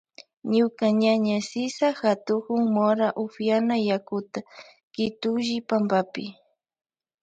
Ñuka 0.55 0.85
ñaña 1.01 1.37
Sisa 1.49 1.87
katukun 1.99 2.61
mora 2.75 3.07
upyan 3.23 3.67
yakuta 3.89 4.39
kitulli 4.93 5.55
pampapi. 5.67 6.25